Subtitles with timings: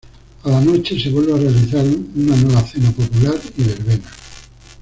[0.41, 4.01] A la noche se vuelve a realizar una nueva cena popular y verbena.